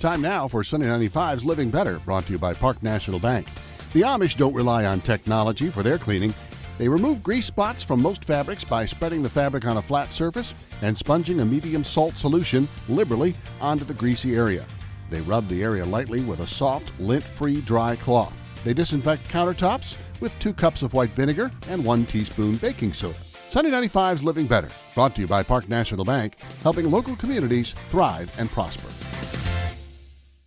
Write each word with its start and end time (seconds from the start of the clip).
Time 0.00 0.22
now 0.22 0.46
for 0.46 0.62
Sunny 0.62 0.86
95's 0.86 1.44
Living 1.44 1.70
Better, 1.70 1.98
brought 1.98 2.24
to 2.26 2.32
you 2.32 2.38
by 2.38 2.54
Park 2.54 2.84
National 2.84 3.18
Bank. 3.18 3.48
The 3.92 4.02
Amish 4.02 4.36
don't 4.36 4.54
rely 4.54 4.84
on 4.84 5.00
technology 5.00 5.70
for 5.70 5.82
their 5.82 5.98
cleaning. 5.98 6.32
They 6.78 6.88
remove 6.88 7.20
grease 7.20 7.46
spots 7.46 7.82
from 7.82 8.00
most 8.00 8.24
fabrics 8.24 8.62
by 8.62 8.86
spreading 8.86 9.24
the 9.24 9.28
fabric 9.28 9.66
on 9.66 9.78
a 9.78 9.82
flat 9.82 10.12
surface 10.12 10.54
and 10.82 10.96
sponging 10.96 11.40
a 11.40 11.44
medium 11.44 11.82
salt 11.82 12.16
solution 12.16 12.68
liberally 12.88 13.34
onto 13.60 13.84
the 13.84 13.92
greasy 13.92 14.36
area. 14.36 14.64
They 15.10 15.20
rub 15.22 15.48
the 15.48 15.64
area 15.64 15.84
lightly 15.84 16.20
with 16.20 16.40
a 16.40 16.46
soft, 16.46 16.92
lint 17.00 17.24
free 17.24 17.60
dry 17.62 17.96
cloth. 17.96 18.40
They 18.62 18.74
disinfect 18.74 19.28
countertops 19.28 19.96
with 20.20 20.38
two 20.38 20.52
cups 20.52 20.82
of 20.82 20.94
white 20.94 21.10
vinegar 21.10 21.50
and 21.70 21.84
one 21.84 22.06
teaspoon 22.06 22.54
baking 22.58 22.92
soda. 22.92 23.18
Sunny 23.48 23.70
95's 23.70 24.22
Living 24.22 24.46
Better, 24.46 24.70
brought 24.94 25.16
to 25.16 25.22
you 25.22 25.26
by 25.26 25.42
Park 25.42 25.68
National 25.68 26.04
Bank, 26.04 26.36
helping 26.62 26.88
local 26.88 27.16
communities 27.16 27.72
thrive 27.90 28.32
and 28.38 28.48
prosper. 28.48 28.97